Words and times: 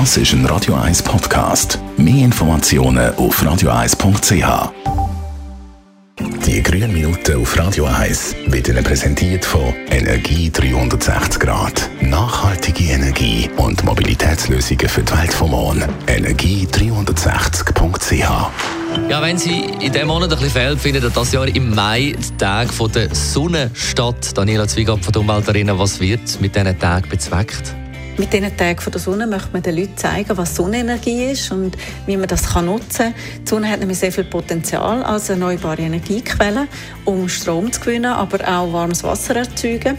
Das 0.00 0.16
ist 0.16 0.32
ein 0.32 0.44
Radio 0.46 0.74
1 0.74 1.04
Podcast. 1.04 1.78
Mehr 1.96 2.24
Informationen 2.24 3.14
auf 3.14 3.40
radio1.ch. 3.40 4.72
Die 6.44 6.62
grünen 6.64 6.92
Minuten 6.92 7.40
auf 7.40 7.56
Radio 7.56 7.84
1 7.84 8.34
wird 8.46 8.66
Ihnen 8.66 8.82
präsentiert 8.82 9.44
von 9.44 9.72
Energie 9.90 10.50
360 10.50 11.38
Grad. 11.38 11.88
Nachhaltige 12.00 12.92
Energie 12.92 13.48
und 13.56 13.84
Mobilitätslösungen 13.84 14.88
für 14.88 15.04
die 15.04 15.16
Welt 15.16 15.32
vom 15.32 15.52
Morgen. 15.52 15.84
Energie360.ch 16.08 18.50
Ja, 19.08 19.22
wenn 19.22 19.38
Sie 19.38 19.60
in 19.78 19.92
diesem 19.92 20.08
Monat 20.08 20.32
ein 20.32 20.38
bisschen 20.38 20.50
fehlt, 20.50 20.80
finden 20.80 21.08
das 21.14 21.30
Jahr 21.30 21.46
im 21.46 21.72
Mai 21.72 22.16
die 22.18 22.36
Tag 22.36 22.70
der 22.92 23.14
Sonne 23.14 23.70
statt. 23.74 24.36
Daniela 24.36 24.66
Zwiegab 24.66 25.04
von 25.04 25.12
der 25.12 25.22
Umweltarena, 25.22 25.78
was 25.78 26.00
wird 26.00 26.40
mit 26.40 26.56
diesen 26.56 26.76
Tagen 26.80 27.08
bezweckt? 27.08 27.76
Mit 28.16 28.32
diesen 28.32 28.56
Tagen 28.56 28.90
der 28.92 29.00
Sonne 29.00 29.26
möchte 29.26 29.48
man 29.52 29.62
den 29.62 29.76
Leuten 29.76 29.96
zeigen, 29.96 30.36
was 30.36 30.54
Sonnenenergie 30.54 31.32
ist 31.32 31.50
und 31.50 31.76
wie 32.06 32.16
man 32.16 32.28
das 32.28 32.52
kann 32.52 32.66
nutzen 32.66 33.12
kann. 33.12 33.14
Die 33.44 33.48
Sonne 33.48 33.68
hat 33.68 33.80
nämlich 33.80 33.98
sehr 33.98 34.12
viel 34.12 34.22
Potenzial 34.22 35.02
als 35.02 35.30
erneuerbare 35.30 35.82
Energiequelle, 35.82 36.68
um 37.04 37.28
Strom 37.28 37.72
zu 37.72 37.80
gewinnen, 37.80 38.12
aber 38.12 38.38
auch 38.46 38.72
warmes 38.72 39.02
Wasser 39.02 39.34
erzeugen. 39.34 39.98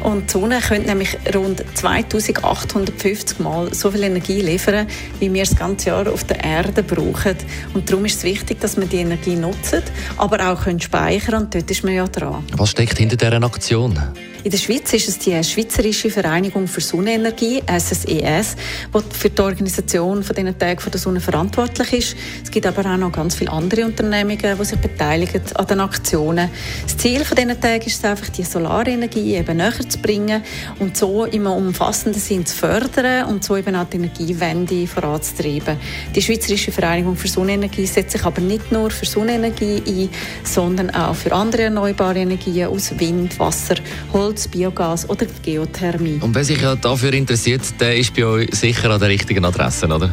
Und 0.00 0.28
die 0.28 0.32
Sonne 0.32 0.60
könnte 0.60 0.88
nämlich 0.88 1.16
rund 1.34 1.64
2850 1.74 3.38
Mal 3.38 3.72
so 3.72 3.90
viel 3.90 4.02
Energie 4.02 4.42
liefern, 4.42 4.86
wie 5.18 5.32
wir 5.32 5.44
das 5.44 5.56
ganze 5.56 5.88
Jahr 5.88 6.12
auf 6.12 6.24
der 6.24 6.44
Erde 6.44 6.82
brauchen. 6.82 7.36
Und 7.72 7.90
darum 7.90 8.04
ist 8.04 8.18
es 8.18 8.24
wichtig, 8.24 8.60
dass 8.60 8.76
wir 8.76 8.84
die 8.84 8.98
Energie 8.98 9.34
nutzen, 9.34 9.82
aber 10.18 10.52
auch 10.52 10.64
können 10.64 10.80
speichern 10.80 11.44
und 11.44 11.54
dort 11.54 11.70
ist 11.70 11.84
man 11.84 11.94
ja 11.94 12.06
dran. 12.06 12.44
Was 12.52 12.70
steckt 12.72 12.98
hinter 12.98 13.16
dieser 13.16 13.42
Aktion? 13.42 13.98
In 14.46 14.52
der 14.52 14.58
Schweiz 14.58 14.92
ist 14.92 15.08
es 15.08 15.18
die 15.18 15.42
Schweizerische 15.42 16.08
Vereinigung 16.08 16.68
für 16.68 16.80
Sonnenenergie, 16.80 17.64
SSES, 17.66 18.54
die 18.94 19.16
für 19.18 19.28
die 19.28 19.42
Organisation 19.42 20.22
von 20.22 20.36
diesen 20.36 20.56
Tagen 20.56 20.88
der 20.88 21.00
Sonne 21.00 21.18
verantwortlich 21.20 21.92
ist. 21.92 22.16
Es 22.44 22.52
gibt 22.52 22.64
aber 22.64 22.88
auch 22.88 22.96
noch 22.96 23.10
ganz 23.10 23.34
viele 23.34 23.50
andere 23.50 23.84
Unternehmungen, 23.84 24.56
die 24.56 24.64
sich 24.64 24.78
beteiligen 24.78 25.42
an 25.56 25.66
den 25.66 25.80
Aktionen. 25.80 26.48
Das 26.84 26.96
Ziel 26.96 27.24
von 27.24 27.36
diesen 27.36 27.60
Tagen 27.60 27.86
ist 27.86 27.98
es 27.98 28.04
einfach, 28.04 28.28
die 28.28 28.44
Solarenergie 28.44 29.34
eben 29.34 29.56
näher 29.56 29.88
zu 29.88 29.98
bringen 29.98 30.40
und 30.78 30.96
so 30.96 31.24
im 31.24 31.48
umfassenden 31.48 32.22
Sinn 32.22 32.46
zu 32.46 32.56
fördern 32.56 33.26
und 33.26 33.42
so 33.42 33.56
eben 33.56 33.74
auch 33.74 33.88
die 33.88 33.96
Energiewende 33.96 34.86
voranzutreiben. 34.86 35.76
Die 36.14 36.22
Schweizerische 36.22 36.70
Vereinigung 36.70 37.16
für 37.16 37.26
Sonnenenergie 37.26 37.86
setzt 37.86 38.12
sich 38.12 38.24
aber 38.24 38.40
nicht 38.40 38.70
nur 38.70 38.92
für 38.92 39.06
Sonnenenergie 39.06 39.82
ein, 39.84 40.08
sondern 40.44 40.90
auch 40.90 41.16
für 41.16 41.32
andere 41.32 41.62
erneuerbare 41.62 42.20
Energien 42.20 42.68
aus 42.68 42.96
Wind, 42.96 43.36
Wasser, 43.40 43.74
Holz, 44.12 44.35
Holz, 44.36 44.48
Biogas 44.48 45.08
oder 45.08 45.24
Geothermie. 45.42 46.18
Und 46.20 46.34
wer 46.34 46.44
sich 46.44 46.60
ja 46.60 46.76
dafür 46.76 47.14
interessiert, 47.14 47.62
der 47.80 47.96
ist 47.96 48.14
bei 48.14 48.26
euch 48.26 48.54
sicher 48.54 48.90
an 48.90 49.00
der 49.00 49.08
richtigen 49.08 49.42
Adresse, 49.46 49.86
oder? 49.86 50.10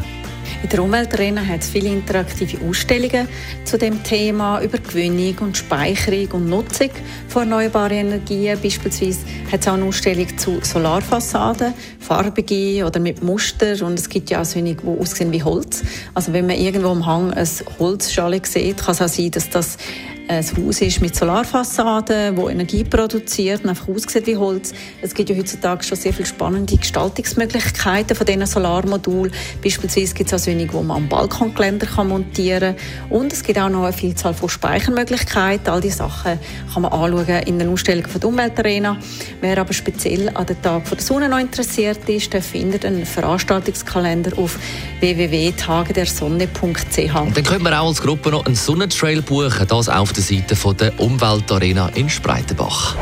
In 0.62 0.70
der 0.70 0.82
Umweltarena 0.82 1.46
hat 1.46 1.60
es 1.60 1.68
viele 1.68 1.90
interaktive 1.90 2.58
Ausstellungen 2.66 3.28
zu 3.66 3.78
dem 3.78 4.02
Thema 4.02 4.62
über 4.62 4.78
Gewinnung 4.78 5.36
und 5.40 5.58
Speicherung 5.58 6.32
und 6.32 6.50
Nutzung 6.50 6.90
von 7.28 7.44
erneuerbaren 7.44 7.98
Energien. 7.98 8.58
Beispielsweise 8.64 9.20
hat 9.52 9.60
es 9.60 9.68
auch 9.68 9.74
eine 9.74 9.84
Ausstellung 9.84 10.38
zu 10.38 10.60
Solarfassaden, 10.62 11.74
farbige 12.00 12.86
oder 12.86 13.02
mit 13.02 13.22
Muster 13.22 13.86
und 13.86 14.00
es 14.00 14.08
gibt 14.08 14.30
ja 14.30 14.40
auch 14.40 14.46
solche, 14.46 14.76
die 14.76 14.88
aussehen 14.88 15.34
wie 15.34 15.44
Holz. 15.44 15.84
Also 16.14 16.32
wenn 16.32 16.48
man 16.48 16.56
irgendwo 16.56 16.92
am 16.92 17.06
Hang 17.06 17.34
eine 17.34 17.46
Holzschale 17.78 18.40
sieht, 18.46 18.78
kann 18.78 18.94
es 18.94 19.02
auch 19.02 19.10
sein, 19.10 19.32
dass 19.32 19.50
das 19.50 19.78
ein 20.28 20.46
Haus 20.58 20.82
ist 20.82 21.02
mit 21.02 21.16
Solarfassaden, 21.16 22.38
wo 22.38 22.48
Energie 22.48 22.86
produziert 22.86 23.64
und 23.64 23.70
einfach 23.70 23.90
aussieht 23.90 24.26
wie 24.26 24.38
Holz. 24.38 24.74
Es 25.02 25.14
gibt 25.14 25.30
ja 25.30 25.36
heutzutage 25.36 25.84
schon 25.84 25.98
sehr 25.98 26.14
viele 26.14 26.28
spannende 26.28 26.78
Gestaltungsmöglichkeiten 26.78 28.16
von 28.16 28.26
diesen 28.26 28.46
Solarmodulen. 28.46 29.34
Beispielsweise 29.62 30.14
gibt 30.14 30.32
es 30.32 30.40
auch 30.40 30.46
solche, 30.46 30.72
wo 30.72 30.82
man 30.82 30.96
am 30.98 31.10
Balkongeländer 31.10 31.88
montieren 32.06 32.76
kann. 32.76 33.10
Und 33.10 33.34
es 33.34 33.44
gibt 33.44 33.60
auch 33.60 33.68
noch 33.70 33.84
eine 33.84 33.92
Vielzahl 33.92 34.34
von 34.34 34.48
Speichermöglichkeiten. 34.48 35.68
All 35.68 35.82
diese 35.82 35.98
Sachen 35.98 36.40
kann 36.74 36.84
man 36.84 36.94
anschauen 36.94 37.44
in 37.46 37.60
der 37.60 37.68
Ausstellung 37.70 38.08
von 38.08 38.22
der 38.22 38.30
Umweltarena. 38.30 38.98
Wer 39.42 39.58
aber 39.58 39.74
speziell 39.74 40.30
an 40.30 40.46
den 40.46 40.62
Tag 40.62 40.90
der 40.90 41.02
Sonne 41.02 41.28
noch 41.28 41.40
interessiert 41.40 42.08
ist, 42.08 42.32
der 42.32 42.42
findet 42.42 42.86
einen 42.86 43.06
Veranstaltungskalender 43.06 44.38
auf 44.38 44.58
www.tagedersonne.ch. 45.02 47.34
Dann 47.34 47.44
können 47.44 47.66
wir 47.66 47.82
auch 47.82 47.90
als 47.90 48.02
Gruppe 48.02 48.32
noch 48.32 48.46
einen 48.46 48.56
Sonnentrail 48.56 49.22
buchen, 49.22 49.68
das 49.68 49.90
auf 49.90 50.13
der 50.14 50.24
Seite 50.24 50.74
der 50.76 51.00
Umweltarena 51.00 51.90
in 51.90 52.10
Spreitenbach. 52.10 52.96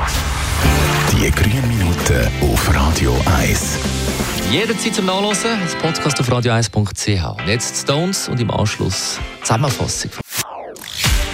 Die 1.11 1.29
grünen 1.31 1.67
Minuten 1.67 2.27
auf 2.41 2.73
Radio 2.73 3.15
1. 3.39 3.77
Jederzeit 4.51 4.95
zum 4.95 5.05
Nachlesen, 5.05 5.51
das 5.63 5.75
Podcast 5.75 6.19
auf 6.19 6.29
radio1.ch. 6.29 7.47
Jetzt 7.47 7.83
Stones 7.83 8.27
und 8.29 8.39
im 8.39 8.49
Anschluss 8.51 9.19
Zusammenfassung. 9.41 10.11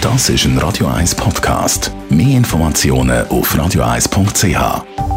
Das 0.00 0.28
ist 0.28 0.44
ein 0.44 0.58
Radio 0.58 0.86
1 0.88 1.14
Podcast. 1.14 1.92
Mehr 2.08 2.36
Informationen 2.36 3.26
auf 3.28 3.54
radio1.ch. 3.54 5.07